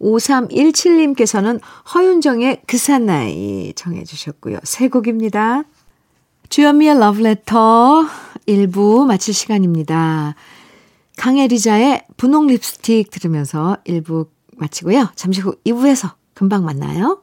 5317님께서는 0.00 1.60
허윤정의 1.92 2.62
그 2.66 2.78
사나이 2.78 3.74
청해주셨고요. 3.76 4.60
세 4.62 4.88
곡입니다. 4.88 5.64
주현미의 6.48 6.98
러브레터 6.98 8.06
1부 8.48 9.04
마칠 9.04 9.34
시간입니다. 9.34 10.34
강혜리자의 11.18 12.06
분홍 12.16 12.46
립스틱 12.46 13.10
들으면서 13.10 13.76
1부 13.86 14.28
마치고요. 14.56 15.10
잠시 15.14 15.42
후 15.42 15.56
2부에서 15.66 16.12
금방 16.32 16.64
만나요. 16.64 17.22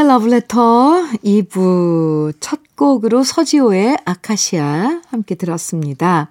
Love 0.00 0.32
Letter 0.32 1.18
2부 1.24 2.34
첫 2.40 2.60
곡으로 2.76 3.22
서지호의 3.22 3.98
아카시아 4.04 5.02
함께 5.08 5.34
들었습니다. 5.34 6.30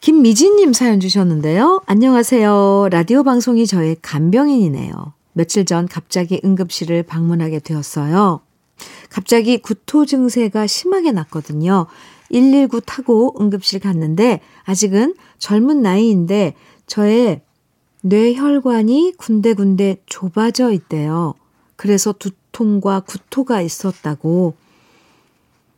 김미진님 0.00 0.72
사연 0.72 1.00
주셨는데요. 1.00 1.82
안녕하세요. 1.86 2.88
라디오 2.90 3.22
방송이 3.22 3.66
저의 3.66 3.96
간병인이네요. 4.02 5.14
며칠 5.32 5.64
전 5.64 5.86
갑자기 5.86 6.40
응급실을 6.44 7.02
방문하게 7.04 7.60
되었어요. 7.60 8.40
갑자기 9.08 9.58
구토 9.58 10.06
증세가 10.06 10.66
심하게 10.66 11.12
났거든요. 11.12 11.86
119 12.32 12.80
타고 12.82 13.34
응급실 13.40 13.80
갔는데 13.80 14.40
아직은 14.64 15.14
젊은 15.38 15.82
나이인데 15.82 16.54
저의 16.86 17.42
뇌혈관이 18.06 19.14
군데군데 19.16 20.02
좁아져 20.04 20.72
있대요. 20.72 21.32
그래서 21.74 22.12
두통과 22.12 23.00
구토가 23.00 23.62
있었다고. 23.62 24.54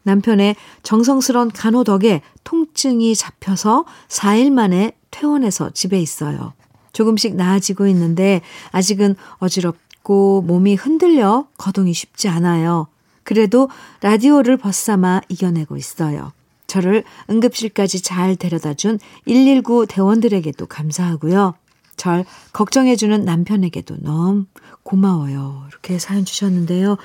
남편의 0.03 0.57
정성스런 0.83 1.53
간호 1.53 1.85
덕에 1.85 2.23
통증이 2.43 3.15
잡혀서 3.15 3.85
4일 4.09 4.51
만에 4.51 4.93
퇴원해서 5.13 5.71
집에 5.71 6.01
있어요. 6.01 6.53
조금씩 6.93 7.37
나아지고 7.37 7.87
있는데 7.89 8.41
아직은 8.73 9.15
어지럽고 9.39 10.43
몸이 10.43 10.75
흔들려 10.75 11.47
거동이 11.57 11.93
쉽지 11.93 12.27
않아요. 12.29 12.89
그래도 13.23 13.69
라디오를 14.01 14.57
벗삼아 14.57 15.23
이겨내고 15.29 15.77
있어요. 15.77 16.33
저를 16.67 17.05
응급실까지 17.31 18.03
잘 18.03 18.35
데려다 18.35 18.75
준 18.75 18.99
119 19.27 19.87
대원들에게도 19.87 20.67
감사하고요. 20.67 21.55
절 21.97 22.25
걱정해주는 22.53 23.25
남편에게도 23.25 23.99
너무 24.03 24.47
고마워요. 24.83 25.65
이렇게 25.69 25.99
사연 25.99 26.25
주셨는데요. 26.25 26.97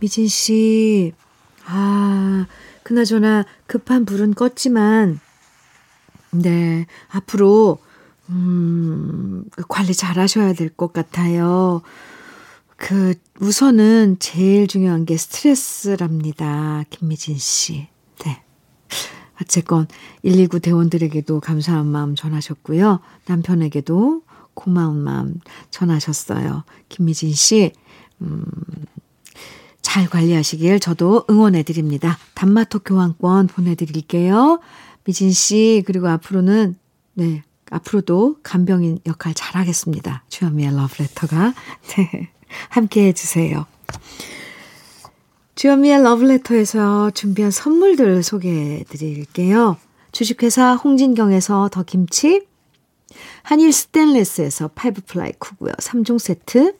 미진 0.00 0.28
씨, 0.28 1.12
아, 1.66 2.46
그나저나 2.82 3.44
급한 3.66 4.04
불은 4.04 4.34
껐지만, 4.34 5.18
네, 6.32 6.86
앞으로, 7.10 7.78
음, 8.30 9.44
관리 9.68 9.92
잘 9.94 10.18
하셔야 10.18 10.52
될 10.54 10.70
것 10.70 10.92
같아요. 10.92 11.82
그, 12.76 13.14
우선은 13.40 14.16
제일 14.20 14.66
중요한 14.68 15.04
게 15.04 15.16
스트레스랍니다. 15.16 16.84
김미진 16.90 17.36
씨. 17.36 17.88
네. 18.24 18.42
어쨌건 19.42 19.86
119 20.22 20.60
대원들에게도 20.60 21.40
감사한 21.40 21.86
마음 21.86 22.14
전하셨고요. 22.14 23.00
남편에게도 23.26 24.22
고마운 24.54 25.02
마음 25.02 25.34
전하셨어요. 25.70 26.64
김미진 26.88 27.32
씨, 27.32 27.72
음, 28.20 28.44
잘 29.82 30.08
관리하시길 30.08 30.80
저도 30.80 31.24
응원해 31.30 31.62
드립니다. 31.62 32.18
단마토 32.34 32.80
교환권 32.80 33.48
보내드릴게요. 33.48 34.60
미진 35.04 35.32
씨, 35.32 35.82
그리고 35.86 36.08
앞으로는, 36.08 36.76
네, 37.14 37.42
앞으로도 37.70 38.36
간병인 38.42 39.00
역할 39.06 39.32
잘하겠습니다. 39.34 40.24
주현미의 40.28 40.76
러브레터가. 40.76 41.54
네. 41.96 42.30
함께 42.68 43.06
해주세요. 43.06 43.66
주현미의 45.54 46.02
러브레터에서 46.02 47.10
준비한 47.10 47.50
선물들 47.50 48.22
소개해 48.22 48.84
드릴게요. 48.88 49.76
주식회사 50.12 50.74
홍진경에서 50.74 51.68
더 51.70 51.82
김치, 51.82 52.46
한일 53.42 53.72
스텐레스에서 53.72 54.70
five 54.74 55.02
ply 55.06 55.32
cookware 55.38 55.72
3종 55.72 56.18
세트, 56.18 56.74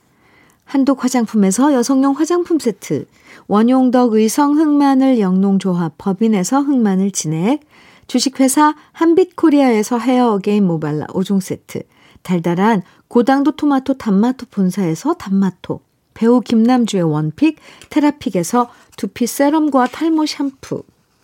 한독 0.65 1.03
화장품에서 1.03 1.73
여성용 1.75 2.17
화장품 2.17 2.59
세트, 2.59 3.07
원용덕 3.49 4.15
의성 4.15 4.57
흑마늘 4.57 5.19
영농조합 5.19 5.95
법인에서 5.99 6.61
흑마늘 6.61 7.11
진액, 7.11 7.61
주식회사 8.07 8.75
한빛코리아에서 8.93 9.99
헤어 9.99 10.33
어게인 10.35 10.67
모발라 10.67 11.07
5종 11.07 11.41
세트, 11.41 11.83
달달한 12.23 12.83
고당도 13.09 13.53
토마토 13.53 13.95
단마토 13.95 14.47
본사에서 14.51 15.15
단마토, 15.15 15.81
배우 16.15 16.41
김남주의 16.41 17.03
one 17.03 17.24
pick, 17.24 17.59
테라픽에서 17.89 18.71
두피 18.97 19.27
세럼과 19.27 19.89
탈모 19.89 20.27
샴푸, 20.27 20.85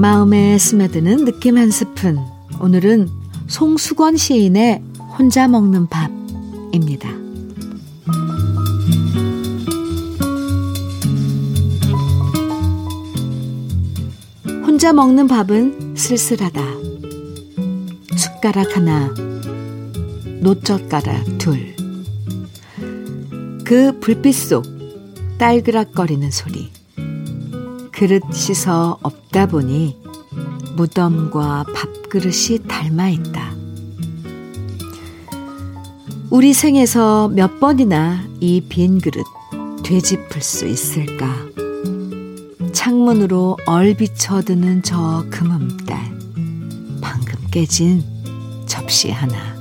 마음에 0.00 0.56
스며드는 0.56 1.26
느낌 1.26 1.58
한 1.58 1.70
스푼. 1.70 2.18
오늘은 2.58 3.10
송수건 3.48 4.16
시인의 4.16 4.82
혼자 5.18 5.46
먹는 5.46 5.88
밥입니다. 5.88 7.10
혼자 14.64 14.94
먹는 14.94 15.28
밥은 15.28 15.96
쓸쓸하다. 15.98 16.62
숟가락 18.16 18.78
하나, 18.78 19.12
노젓가락 20.40 21.36
둘. 21.36 21.76
그 23.64 24.00
불빛 24.00 24.34
속 24.34 24.64
딸그락거리는 25.36 26.30
소리. 26.30 26.79
그릇 28.00 28.22
씻어 28.32 28.96
없다 29.02 29.44
보니 29.44 29.94
무덤과 30.74 31.66
밥그릇이 31.74 32.60
닮아 32.66 33.10
있다. 33.10 33.52
우리 36.30 36.54
생에서 36.54 37.28
몇 37.28 37.60
번이나 37.60 38.24
이 38.40 38.62
빈 38.66 39.02
그릇 39.02 39.22
되짚을 39.84 40.40
수 40.40 40.66
있을까? 40.66 41.26
창문으로 42.72 43.58
얼비쳐드는 43.66 44.82
저 44.82 45.26
금음달, 45.28 45.98
방금 47.02 47.38
깨진 47.50 48.02
접시 48.64 49.10
하나. 49.10 49.59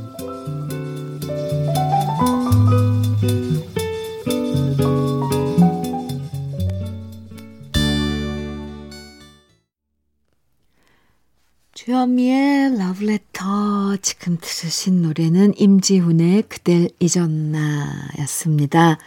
주현미의 11.99 12.77
러브레터 12.77 13.97
지금 14.01 14.38
들으신 14.39 15.01
노래는 15.01 15.53
임지훈의 15.57 16.43
그댈 16.43 16.89
잊었나 16.99 18.09
였습니다. 18.19 18.97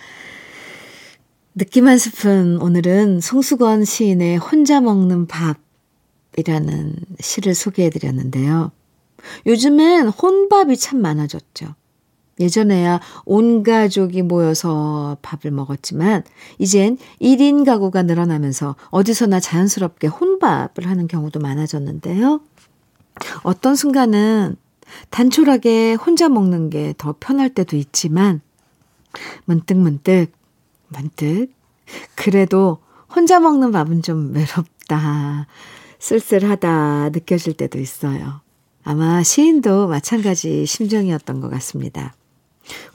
느낌 1.54 1.88
한 1.88 1.96
스푼 1.96 2.60
오늘은 2.60 3.20
송수건 3.20 3.86
시인의 3.86 4.36
혼자 4.36 4.82
먹는 4.82 5.26
밥 5.26 5.58
혼밥이라는 6.32 6.96
시를 7.20 7.54
소개해 7.54 7.90
드렸는데요. 7.90 8.72
요즘엔 9.46 10.08
혼밥이 10.08 10.76
참 10.76 11.00
많아졌죠. 11.00 11.74
예전에야 12.40 13.00
온 13.24 13.62
가족이 13.62 14.22
모여서 14.22 15.16
밥을 15.22 15.50
먹었지만 15.50 16.24
이젠 16.58 16.96
1인 17.20 17.64
가구가 17.64 18.02
늘어나면서 18.02 18.74
어디서나 18.90 19.38
자연스럽게 19.38 20.08
혼밥을 20.08 20.86
하는 20.86 21.06
경우도 21.06 21.40
많아졌는데요. 21.40 22.40
어떤 23.42 23.74
순간은 23.74 24.56
단촐하게 25.10 25.94
혼자 25.94 26.28
먹는 26.28 26.70
게 26.70 26.94
더 26.98 27.14
편할 27.18 27.50
때도 27.50 27.76
있지만 27.76 28.40
문득 29.44 29.76
문득 29.76 30.32
문득 30.88 31.48
그래도 32.14 32.78
혼자 33.14 33.40
먹는 33.40 33.72
밥은 33.72 34.02
좀 34.02 34.32
외롭다, 34.34 35.46
쓸쓸하다 35.98 37.10
느껴질 37.10 37.54
때도 37.54 37.78
있어요. 37.78 38.40
아마 38.84 39.22
시인도 39.22 39.86
마찬가지 39.88 40.66
심정이었던 40.66 41.40
것 41.40 41.50
같습니다. 41.50 42.14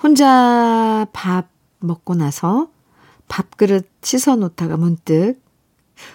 혼자 0.01 1.05
밥 1.13 1.49
먹고 1.79 2.15
나서 2.15 2.69
밥그릇 3.27 3.89
씻어 4.01 4.35
놓다가 4.35 4.77
문득 4.77 5.39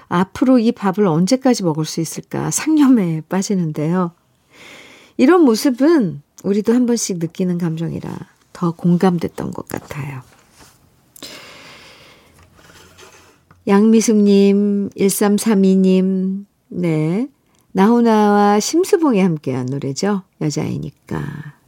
앞으로 0.08 0.58
이 0.58 0.72
밥을 0.72 1.06
언제까지 1.06 1.64
먹을 1.64 1.84
수 1.84 2.00
있을까 2.00 2.50
상념에 2.50 3.22
빠지는데요. 3.28 4.12
이런 5.16 5.42
모습은 5.42 6.22
우리도 6.44 6.72
한 6.74 6.86
번씩 6.86 7.18
느끼는 7.18 7.58
감정이라 7.58 8.10
더 8.52 8.72
공감됐던 8.72 9.52
것 9.52 9.68
같아요. 9.68 10.22
양미숙님, 13.66 14.90
1332님, 14.90 16.46
네. 16.68 17.28
나훈아와 17.72 18.60
심수봉이 18.60 19.20
함께한 19.20 19.66
노래죠. 19.66 20.22
여자이니까. 20.40 21.22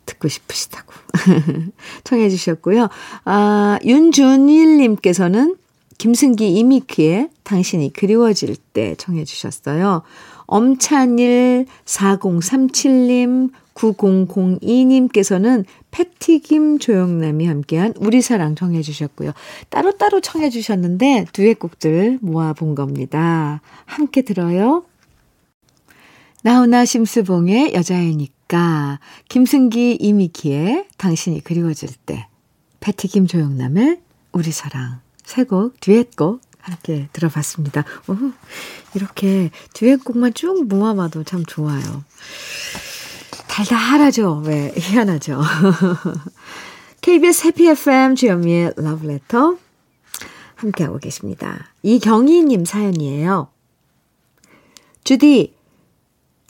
듣고 0.06 0.28
싶으시다고. 0.28 0.92
청해 2.04 2.28
주셨고요. 2.28 2.88
아, 3.24 3.78
윤준일님께서는 3.84 5.56
김승기 5.98 6.52
이미키의 6.58 7.30
당신이 7.44 7.92
그리워질 7.92 8.56
때 8.72 8.94
청해 8.96 9.24
주셨어요. 9.24 10.02
엄찬일 10.46 11.66
4037님, 11.84 13.50
9002님께서는 13.74 15.64
패티김 15.90 16.78
조영남이 16.78 17.46
함께한 17.46 17.94
우리 17.98 18.20
사랑 18.20 18.54
청해 18.54 18.82
주셨고요. 18.82 19.32
따로따로 19.68 20.20
청해 20.20 20.50
주셨는데 20.50 21.26
두엣곡들 21.32 22.18
모아본 22.20 22.74
겁니다. 22.74 23.60
함께 23.84 24.22
들어요. 24.22 24.84
나훈아 26.42 26.84
심수봉의 26.84 27.72
여자애니까, 27.74 29.00
김승기 29.28 29.96
이미키의 30.00 30.86
당신이 30.98 31.42
그리워질 31.42 31.88
때, 32.04 32.26
패티김 32.80 33.26
조영남의 33.26 34.00
우리 34.32 34.52
사랑 34.52 35.03
세곡 35.24 35.80
듀엣곡 35.80 36.40
함께 36.60 37.08
들어봤습니다. 37.12 37.84
오, 38.08 38.16
이렇게 38.94 39.50
듀엣곡만 39.74 40.34
쭉 40.34 40.66
모아봐도 40.66 41.24
참 41.24 41.44
좋아요. 41.44 42.04
달달하죠? 43.48 44.42
왜? 44.46 44.72
희한하죠? 44.76 45.42
KBS 47.02 47.48
해피 47.48 47.68
FM 47.68 48.14
주현미의 48.14 48.74
러브레터 48.76 49.58
함께하고 50.54 50.98
계십니다. 50.98 51.70
이경희님 51.82 52.64
사연이에요. 52.64 53.48
주디, 55.04 55.54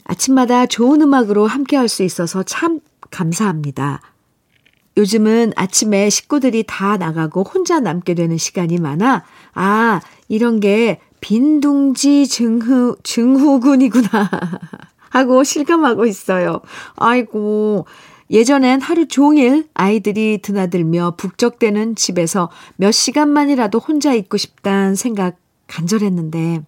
아침마다 0.05 0.65
좋은 0.65 1.01
음악으로 1.01 1.45
함께할 1.45 1.89
수 1.89 2.03
있어서 2.03 2.43
참 2.43 2.79
감사합니다. 3.11 4.01
요즘은 4.97 5.53
아침에 5.55 6.09
식구들이 6.09 6.63
다 6.67 6.97
나가고 6.97 7.43
혼자 7.43 7.79
남게 7.79 8.13
되는 8.13 8.37
시간이 8.37 8.79
많아, 8.79 9.23
아, 9.53 10.01
이런 10.27 10.59
게 10.59 10.99
빈둥지 11.19 12.27
증후, 12.27 12.97
증후군이구나. 13.03 14.29
하고 15.09 15.43
실감하고 15.43 16.05
있어요. 16.05 16.61
아이고, 16.95 17.85
예전엔 18.29 18.81
하루 18.81 19.07
종일 19.07 19.67
아이들이 19.73 20.39
드나들며 20.41 21.15
북적대는 21.17 21.95
집에서 21.95 22.49
몇 22.75 22.91
시간만이라도 22.91 23.79
혼자 23.79 24.13
있고 24.13 24.37
싶단 24.37 24.95
생각 24.95 25.37
간절했는데, 25.67 26.63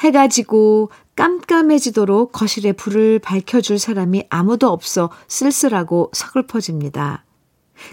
해가 0.00 0.28
지고 0.28 0.90
깜깜해지도록 1.16 2.32
거실에 2.32 2.72
불을 2.72 3.20
밝혀줄 3.20 3.78
사람이 3.78 4.26
아무도 4.30 4.68
없어 4.68 5.10
쓸쓸하고 5.28 6.10
서글퍼집니다. 6.12 7.24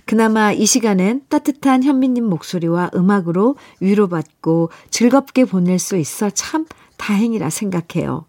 그나마 0.06 0.52
이 0.52 0.66
시간엔 0.66 1.26
따뜻한 1.30 1.84
현미님 1.84 2.24
목소리와 2.26 2.92
음악으로 2.96 3.56
위로받고 3.80 4.70
즐겁게 4.90 5.46
보낼 5.46 5.80
수 5.80 5.98
있어 5.98 6.30
참 6.30 6.66
다행이라 6.98 7.50
생각해요. 7.50 8.26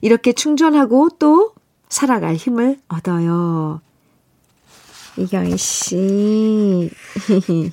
이렇게 0.00 0.32
충전하고 0.32 1.10
또 1.18 1.54
살아갈 1.88 2.34
힘을 2.34 2.78
얻어요. 2.88 3.80
이경희 5.16 5.56
씨. 5.56 6.90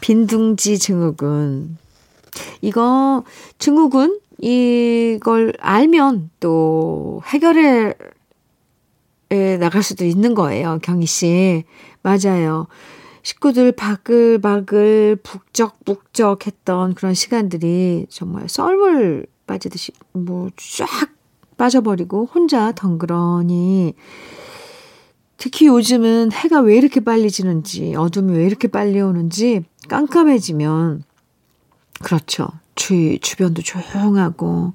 빈둥지 0.00 0.78
증후군. 0.78 1.78
이거 2.60 3.24
증후군 3.58 4.19
이걸 4.40 5.52
알면 5.60 6.30
또 6.40 7.20
해결해 7.26 7.94
나갈 9.58 9.82
수도 9.82 10.04
있는 10.04 10.34
거예요. 10.34 10.78
경희 10.82 11.06
씨. 11.06 11.64
맞아요. 12.02 12.66
식구들 13.22 13.72
바글바글 13.72 15.18
북적북적 15.22 16.46
했던 16.46 16.94
그런 16.94 17.12
시간들이 17.14 18.06
정말 18.08 18.48
썰물 18.48 19.26
빠지듯이 19.46 19.92
뭐 20.12 20.48
쫙 20.56 20.88
빠져버리고 21.58 22.24
혼자 22.32 22.72
덩그러니 22.72 23.92
특히 25.36 25.66
요즘은 25.66 26.32
해가 26.32 26.60
왜 26.60 26.76
이렇게 26.78 27.00
빨리 27.00 27.30
지는지 27.30 27.94
어둠이 27.94 28.38
왜 28.38 28.46
이렇게 28.46 28.68
빨리 28.68 28.98
오는지 29.02 29.64
깜깜해지면 29.88 31.04
그렇죠. 32.02 32.48
주위, 32.80 33.18
주변도 33.18 33.60
조용하고, 33.60 34.72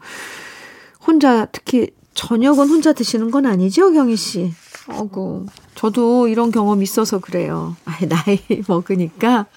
혼자, 1.07 1.45
특히 1.45 1.87
저녁은 2.13 2.69
혼자 2.69 2.93
드시는 2.93 3.31
건 3.31 3.47
아니죠, 3.47 3.91
경희 3.91 4.15
씨? 4.15 4.53
어구, 4.87 5.47
저도 5.73 6.27
이런 6.27 6.51
경험 6.51 6.83
있어서 6.83 7.17
그래요. 7.17 7.75
아, 7.85 7.97
나이 8.05 8.39
먹으니까 8.69 9.47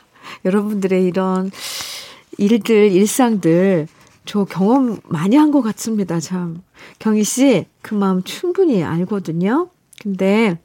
여러분들의 0.47 1.05
이런 1.05 1.51
일들, 2.39 2.91
일상들, 2.91 3.87
저 4.25 4.45
경험 4.47 4.99
많이 5.05 5.37
한 5.37 5.51
것 5.51 5.61
같습니다, 5.61 6.19
참. 6.19 6.63
경희 6.99 7.25
씨, 7.25 7.67
그 7.83 7.95
마음 7.95 8.23
충분히 8.23 8.83
알거든요. 8.83 9.69
근데, 10.01 10.59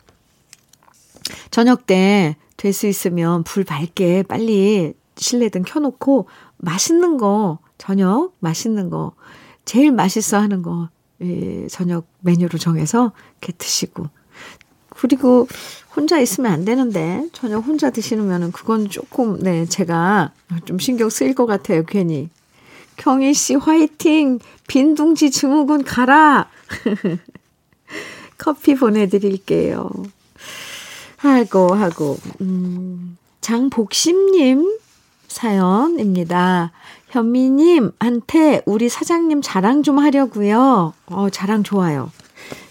저녁 1.52 1.86
때 1.86 2.38
될 2.56 2.72
수 2.72 2.88
있으면 2.88 3.44
불 3.44 3.66
밝게 3.66 4.24
빨리 4.24 4.94
실내등 5.18 5.64
켜놓고 5.64 6.28
맛있는 6.58 7.18
거, 7.18 7.60
저녁 7.78 8.34
맛있는 8.40 8.90
거, 8.90 9.14
제일 9.66 9.92
맛있어 9.92 10.38
하는 10.38 10.62
거, 10.62 10.90
예, 11.22 11.68
저녁 11.68 12.06
메뉴로 12.22 12.58
정해서 12.58 13.12
이렇게 13.42 13.54
드시고. 13.58 14.08
그리고 14.90 15.48
혼자 15.96 16.20
있으면 16.20 16.52
안 16.52 16.66
되는데, 16.66 17.28
저녁 17.34 17.66
혼자 17.66 17.90
드시면은 17.90 18.52
그건 18.52 18.90
조금, 18.90 19.40
네, 19.40 19.66
제가 19.66 20.32
좀 20.66 20.80
신경 20.80 21.10
쓰일 21.10 21.36
것 21.36 21.46
같아요, 21.46 21.84
괜히. 21.86 22.30
경희 22.98 23.34
씨 23.34 23.56
화이팅! 23.56 24.40
빈둥지 24.68 25.32
증후군 25.32 25.84
가라! 25.84 26.50
커피 28.38 28.76
보내드릴게요. 28.76 29.90
하고, 31.18 31.74
하고, 31.74 32.18
음, 32.42 33.18
장복심님 33.42 34.80
사연입니다. 35.28 36.72
현미님한테 37.14 38.64
우리 38.66 38.90
사장님 38.90 39.42
자랑 39.44 39.84
좀 39.84 40.00
하려고요. 40.00 40.94
어, 41.06 41.30
자랑 41.30 41.62
좋아요. 41.64 42.10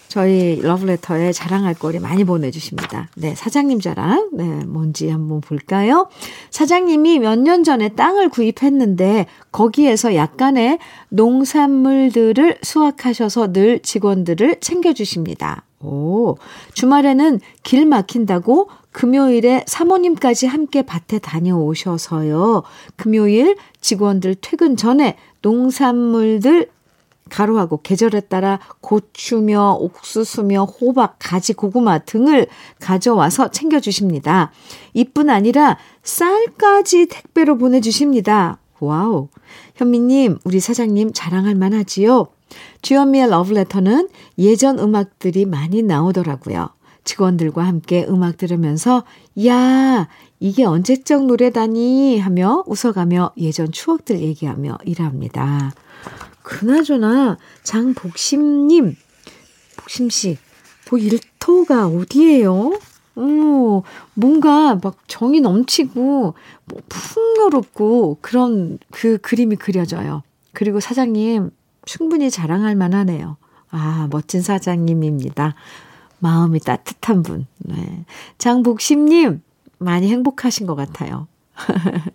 저희 0.09 0.59
러브레터에 0.61 1.31
자랑할 1.31 1.73
거리 1.73 1.97
많이 1.97 2.23
보내주십니다. 2.23 3.09
네, 3.15 3.33
사장님 3.33 3.79
자랑. 3.79 4.29
네, 4.33 4.43
뭔지 4.65 5.09
한번 5.09 5.41
볼까요? 5.41 6.07
사장님이 6.51 7.19
몇 7.19 7.39
년 7.39 7.63
전에 7.63 7.89
땅을 7.89 8.29
구입했는데 8.29 9.25
거기에서 9.51 10.13
약간의 10.13 10.77
농산물들을 11.09 12.59
수확하셔서 12.61 13.53
늘 13.53 13.79
직원들을 13.79 14.59
챙겨주십니다. 14.59 15.63
오, 15.79 16.35
주말에는 16.73 17.39
길 17.63 17.85
막힌다고 17.87 18.69
금요일에 18.93 19.65
사모님까지 19.67 20.47
함께 20.47 20.83
밭에 20.83 21.19
다녀오셔서요. 21.19 22.63
금요일 22.95 23.57
직원들 23.81 24.35
퇴근 24.39 24.77
전에 24.77 25.17
농산물들 25.41 26.69
가루하고 27.29 27.81
계절에 27.81 28.21
따라 28.21 28.59
고추며 28.81 29.77
옥수수며 29.79 30.65
호박, 30.65 31.15
가지, 31.19 31.53
고구마 31.53 31.99
등을 31.99 32.47
가져와서 32.79 33.49
챙겨주십니다. 33.49 34.51
이뿐 34.93 35.29
아니라 35.29 35.77
쌀까지 36.03 37.07
택배로 37.07 37.57
보내주십니다. 37.57 38.59
와우. 38.79 39.29
현미님, 39.75 40.39
우리 40.43 40.59
사장님 40.59 41.11
자랑할 41.13 41.55
만하지요? 41.55 42.27
주현미의 42.83 43.29
러브레터는 43.29 44.09
예전 44.37 44.77
음악들이 44.77 45.45
많이 45.45 45.81
나오더라고요. 45.81 46.69
직원들과 47.03 47.63
함께 47.63 48.05
음악 48.07 48.37
들으면서, 48.37 49.03
야, 49.45 50.07
이게 50.39 50.65
언제적 50.65 51.25
노래다니 51.25 52.19
하며 52.19 52.63
웃어가며 52.67 53.31
예전 53.37 53.71
추억들 53.71 54.19
얘기하며 54.19 54.79
일합니다. 54.85 55.73
그나저나 56.41 57.37
장복심님, 57.63 58.95
복심씨, 59.77 60.37
뭐 60.89 60.99
일터가 60.99 61.87
어디예요? 61.87 62.79
어, 63.15 63.83
뭔가 64.13 64.75
막 64.81 64.97
정이 65.07 65.41
넘치고 65.41 66.33
뭐 66.65 66.81
풍요롭고 66.89 68.17
그런 68.21 68.79
그 68.91 69.17
그림이 69.19 69.55
그려져요. 69.55 70.23
그리고 70.51 70.79
사장님 70.79 71.51
충분히 71.85 72.31
자랑할 72.31 72.75
만하네요. 72.75 73.37
아, 73.69 74.07
멋진 74.11 74.41
사장님입니다. 74.41 75.55
마음이 76.23 76.61
따뜻한 76.61 77.21
분. 77.21 77.45
네. 77.57 78.05
장복심님, 78.37 79.41
많이 79.77 80.09
행복하신 80.09 80.65
것 80.65 80.75
같아요. 80.75 81.27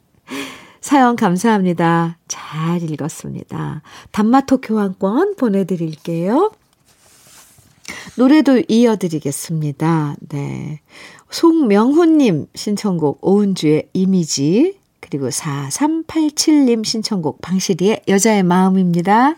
사연 0.81 1.14
감사합니다. 1.14 2.16
잘 2.27 2.83
읽었습니다. 2.83 3.83
단마토 4.11 4.62
교환권 4.62 5.37
보내드릴게요. 5.37 6.53
노래도 8.16 8.62
이어드리겠습니다. 8.66 10.16
네. 10.31 10.81
송명훈님 11.31 12.47
신청곡 12.55 13.18
오은주의 13.21 13.90
이미지 13.92 14.79
그리고 15.01 15.29
4387님 15.29 16.83
신청곡 16.83 17.42
방시리의 17.42 18.05
여자의 18.09 18.42
마음입니다. 18.42 19.37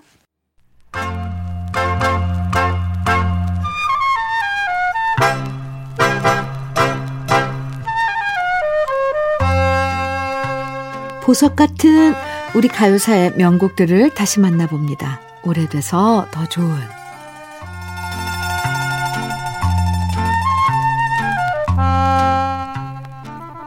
보석 11.30 11.54
같은 11.54 12.12
우리 12.56 12.66
가요사의 12.66 13.34
명곡들을 13.36 14.14
다시 14.16 14.40
만나봅니다. 14.40 15.20
오래돼서 15.44 16.26
더 16.32 16.44
좋은 16.46 16.74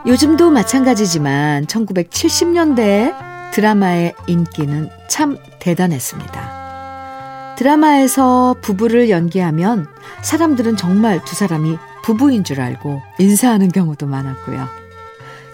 요즘도 0.06 0.50
마찬가지지만 0.50 1.64
1970년대 1.64 3.14
드라마의 3.54 4.12
인기는 4.26 4.90
참 5.08 5.38
대단했습니다. 5.58 7.54
드라마에서 7.56 8.56
부부를 8.60 9.08
연기하면 9.08 9.86
사람들은 10.20 10.76
정말 10.76 11.24
두 11.24 11.34
사람이 11.34 11.78
부부인 12.02 12.44
줄 12.44 12.60
알고 12.60 13.00
인사하는 13.18 13.72
경우도 13.72 14.06
많았고요. 14.06 14.83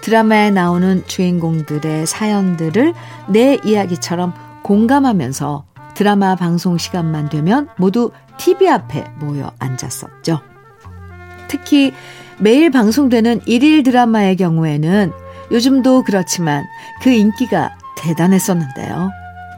드라마에 0.03 0.51
나오는 0.51 1.05
주인공들의 1.07 2.07
사연들을 2.07 2.95
내 3.29 3.59
이야기처럼 3.65 4.33
공감하면서 4.63 5.65
드라마 5.95 6.35
방송 6.35 6.79
시간만 6.79 7.29
되면 7.29 7.69
모두 7.77 8.11
TV 8.39 8.69
앞에 8.69 9.05
모여 9.19 9.53
앉았었죠. 9.59 10.41
특히 11.49 11.93
매일 12.39 12.71
방송되는 12.71 13.43
일일 13.45 13.83
드라마의 13.83 14.37
경우에는 14.37 15.13
요즘도 15.51 16.05
그렇지만 16.05 16.65
그 17.03 17.11
인기가 17.11 17.77
대단했었는데요. 17.97 19.11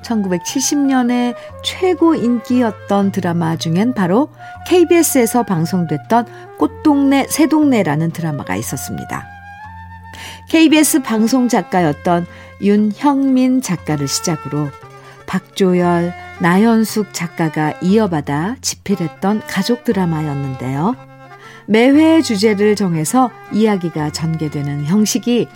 1970년에 0.02 1.34
최고 1.62 2.14
인기였던 2.14 3.12
드라마 3.12 3.56
중엔 3.56 3.94
바로 3.94 4.30
KBS에서 4.66 5.44
방송됐던 5.44 6.26
꽃동네 6.58 7.26
새동네라는 7.28 8.10
드라마가 8.10 8.56
있었습니다. 8.56 9.24
KBS 10.48 11.02
방송 11.02 11.48
작가였던 11.48 12.26
윤형민 12.60 13.62
작가를 13.62 14.08
시작으로 14.08 14.68
박조열, 15.26 16.12
나연숙 16.40 17.14
작가가 17.14 17.72
이어받아 17.80 18.56
집필했던 18.60 19.42
가족 19.46 19.84
드라마였는데요. 19.84 20.94
매회 21.66 22.20
주제를 22.20 22.76
정해서 22.76 23.30
이야기가 23.52 24.10
전개되는 24.10 24.84
형식이 24.84 25.46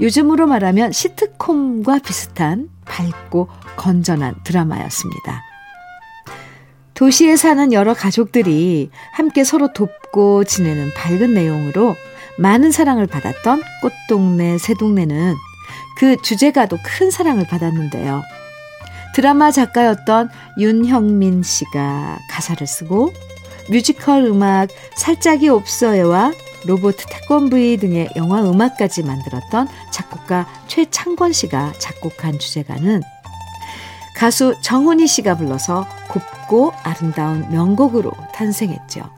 요즘으로 0.00 0.46
말하면 0.46 0.92
시트콤과 0.92 2.00
비슷한 2.00 2.68
밝고 2.84 3.48
건전한 3.76 4.34
드라마였습니다. 4.44 5.42
도시에 6.94 7.36
사는 7.36 7.72
여러 7.72 7.94
가족들이 7.94 8.90
함께 9.12 9.44
서로 9.44 9.72
돕고 9.72 10.44
지내는 10.44 10.92
밝은 10.94 11.34
내용으로 11.34 11.94
많은 12.38 12.70
사랑을 12.70 13.06
받았던 13.06 13.62
꽃동네 13.82 14.58
새동네는 14.58 15.34
그 15.98 16.20
주제가도 16.20 16.78
큰 16.84 17.10
사랑을 17.10 17.46
받았는데요. 17.46 18.22
드라마 19.14 19.50
작가였던 19.50 20.28
윤혁민 20.58 21.42
씨가 21.42 22.18
가사를 22.30 22.66
쓰고 22.66 23.12
뮤지컬 23.70 24.24
음악 24.24 24.68
살짜기 24.94 25.48
옵서예와 25.48 26.32
로봇 26.66 26.96
태권브이 27.08 27.78
등의 27.78 28.10
영화 28.16 28.42
음악까지 28.42 29.02
만들었던 29.04 29.68
작곡가 29.90 30.46
최창권 30.66 31.32
씨가 31.32 31.72
작곡한 31.78 32.38
주제가는 32.38 33.02
가수 34.16 34.54
정훈이 34.62 35.06
씨가 35.06 35.36
불러서 35.36 35.86
곱고 36.08 36.72
아름다운 36.82 37.48
명곡으로 37.50 38.12
탄생했죠. 38.34 39.15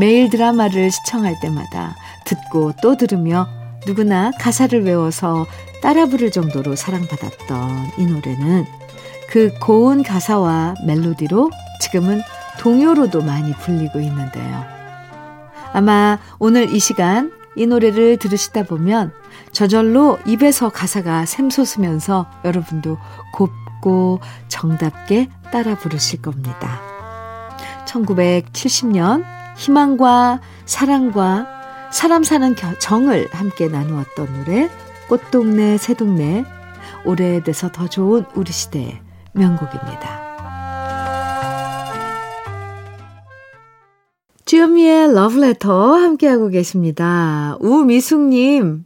매일 0.00 0.30
드라마를 0.30 0.90
시청할 0.90 1.38
때마다 1.40 1.94
듣고 2.24 2.72
또 2.80 2.96
들으며 2.96 3.46
누구나 3.86 4.30
가사를 4.40 4.82
외워서 4.82 5.46
따라 5.82 6.06
부를 6.06 6.30
정도로 6.30 6.74
사랑받았던 6.74 7.92
이 7.98 8.06
노래는 8.06 8.64
그 9.28 9.52
고운 9.60 10.02
가사와 10.02 10.76
멜로디로 10.86 11.50
지금은 11.82 12.22
동요로도 12.58 13.20
많이 13.20 13.52
불리고 13.52 14.00
있는데요. 14.00 14.64
아마 15.74 16.18
오늘 16.38 16.74
이 16.74 16.80
시간 16.80 17.30
이 17.54 17.66
노래를 17.66 18.16
들으시다 18.16 18.62
보면 18.62 19.12
저절로 19.52 20.18
입에서 20.26 20.70
가사가 20.70 21.26
샘솟으면서 21.26 22.26
여러분도 22.46 22.96
곱고 23.34 24.20
정답게 24.48 25.28
따라 25.52 25.74
부르실 25.74 26.22
겁니다. 26.22 26.80
1970년 27.86 29.39
희망과 29.56 30.40
사랑과 30.64 31.46
사람 31.92 32.22
사는 32.22 32.54
정을 32.78 33.28
함께 33.32 33.68
나누었던 33.68 34.44
노래 34.44 34.70
꽃동네 35.08 35.76
새동네 35.78 36.44
오래돼서 37.04 37.70
더 37.70 37.88
좋은 37.88 38.24
우리 38.34 38.52
시대의 38.52 39.00
명곡입니다. 39.32 40.30
주현미의 44.44 45.14
러브레터 45.14 45.94
함께하고 45.94 46.48
계십니다. 46.48 47.56
우미숙님, 47.60 48.84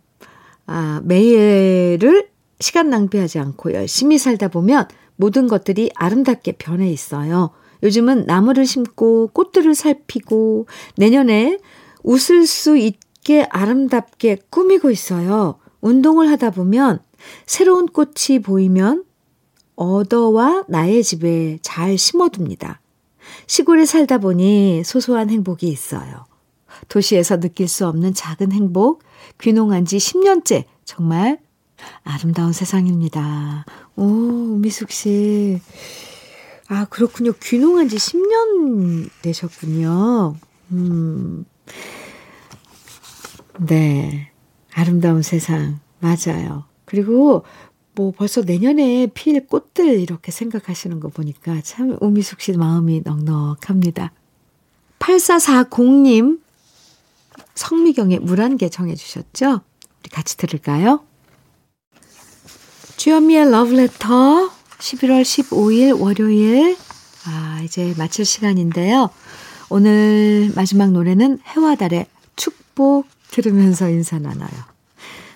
아, 0.67 1.01
매일을 1.05 2.29
시간 2.61 2.91
낭비하지 2.91 3.39
않고 3.39 3.73
열심히 3.73 4.19
살다 4.19 4.49
보면 4.49 4.87
모든 5.17 5.49
것들이 5.49 5.91
아름답게 5.95 6.53
변해 6.59 6.91
있어요. 6.91 7.51
요즘은 7.85 8.25
나무를 8.27 8.67
심고 8.67 9.31
꽃들을 9.33 9.75
살피고 9.75 10.67
내년에 10.97 11.59
웃을 12.03 12.47
수 12.47 12.77
있게 12.77 13.47
아름답게 13.51 14.39
꾸미고 14.51 14.91
있어요. 14.91 15.59
운동을 15.81 16.31
하다 16.31 16.51
보면 16.51 17.01
새로운 17.47 17.87
꽃이 17.87 18.41
보이면 18.43 19.05
얻어와 19.77 20.65
나의 20.69 21.03
집에 21.03 21.59
잘 21.63 21.99
심어둡니다. 21.99 22.81
시골에 23.47 23.85
살다 23.85 24.19
보니 24.19 24.83
소소한 24.85 25.31
행복이 25.31 25.69
있어요. 25.69 26.25
도시에서 26.89 27.41
느낄 27.41 27.69
수 27.69 27.87
없는 27.87 28.15
작은 28.15 28.53
행복, 28.53 29.03
귀농한 29.41 29.85
지 29.85 29.99
10년째 29.99 30.65
정말 30.85 31.39
아름다운 32.03 32.53
세상입니다. 32.53 33.65
오, 33.97 34.05
미숙 34.05 34.91
씨. 34.91 35.61
아, 36.69 36.87
그렇군요. 36.87 37.33
귀농한 37.43 37.89
지 37.89 37.97
10년 37.97 39.11
되셨군요. 39.23 40.37
음. 40.73 41.45
네. 43.59 44.31
아름다운 44.73 45.23
세상. 45.23 45.81
맞아요. 46.01 46.65
그리고 46.85 47.45
뭐 47.95 48.13
벌써 48.13 48.43
내년에 48.43 49.07
필 49.15 49.47
꽃들 49.47 50.01
이렇게 50.01 50.33
생각하시는 50.33 50.99
거 51.01 51.09
보니까 51.09 51.61
참 51.63 51.97
우미숙 52.01 52.41
씨 52.41 52.53
마음이 52.53 53.03
넉넉합니다. 53.05 54.13
8440님 54.99 56.41
성미경의 57.55 58.21
물한개 58.21 58.69
정해 58.69 58.95
주셨죠? 58.95 59.61
우리 60.01 60.11
같이 60.11 60.37
들을까요? 60.37 61.05
주현미의 62.97 63.51
러브레터 63.51 64.51
11월 64.79 65.23
15일 65.23 66.01
월요일 66.01 66.77
아 67.27 67.61
이제 67.65 67.95
마칠 67.97 68.25
시간인데요. 68.25 69.11
오늘 69.71 70.53
마지막 70.55 70.91
노래는 70.91 71.39
해와 71.47 71.75
달의 71.75 72.07
축복 72.37 73.07
들으면서 73.31 73.89
인사 73.89 74.19
나눠요. 74.19 74.51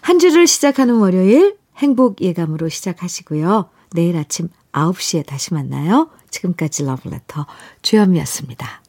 한 0.00 0.18
주를 0.18 0.46
시작하는 0.46 0.96
월요일 0.96 1.56
행복 1.78 2.20
예감으로 2.20 2.68
시작하시고요. 2.68 3.70
내일 3.92 4.16
아침 4.16 4.48
9시에 4.72 5.26
다시 5.26 5.54
만나요. 5.54 6.10
지금까지 6.30 6.84
러브레터 6.84 7.46
주현미였습니다. 7.82 8.82